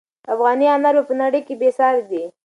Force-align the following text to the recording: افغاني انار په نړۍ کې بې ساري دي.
افغاني 0.33 0.67
انار 0.75 0.95
په 1.07 1.13
نړۍ 1.21 1.41
کې 1.47 1.55
بې 1.59 1.69
ساري 1.77 2.03
دي. 2.11 2.23